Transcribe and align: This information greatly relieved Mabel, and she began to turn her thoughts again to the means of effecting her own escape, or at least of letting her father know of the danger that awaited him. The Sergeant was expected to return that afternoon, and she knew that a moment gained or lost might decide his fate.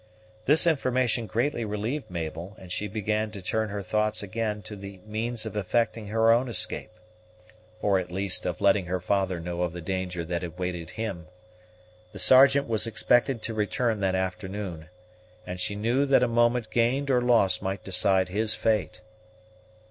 This 0.45 0.65
information 0.65 1.27
greatly 1.27 1.63
relieved 1.63 2.09
Mabel, 2.09 2.55
and 2.57 2.71
she 2.71 2.87
began 2.87 3.29
to 3.29 3.39
turn 3.43 3.69
her 3.69 3.83
thoughts 3.83 4.23
again 4.23 4.63
to 4.63 4.75
the 4.75 4.99
means 5.05 5.45
of 5.45 5.55
effecting 5.55 6.07
her 6.07 6.31
own 6.31 6.49
escape, 6.49 6.89
or 7.83 7.99
at 7.99 8.11
least 8.11 8.47
of 8.47 8.61
letting 8.61 8.87
her 8.87 8.99
father 8.99 9.39
know 9.39 9.61
of 9.61 9.73
the 9.73 9.79
danger 9.81 10.25
that 10.25 10.43
awaited 10.43 10.89
him. 10.89 11.27
The 12.13 12.17
Sergeant 12.17 12.67
was 12.67 12.87
expected 12.87 13.43
to 13.43 13.53
return 13.53 13.99
that 13.99 14.15
afternoon, 14.15 14.89
and 15.45 15.59
she 15.59 15.75
knew 15.75 16.07
that 16.07 16.23
a 16.23 16.27
moment 16.27 16.71
gained 16.71 17.11
or 17.11 17.21
lost 17.21 17.61
might 17.61 17.83
decide 17.83 18.29
his 18.29 18.55
fate. 18.55 19.01